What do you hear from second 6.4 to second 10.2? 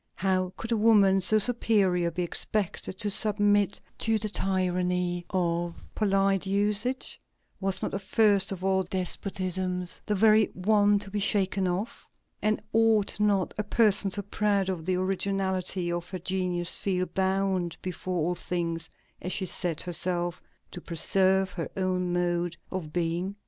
usages? Was not the first of all despotisms the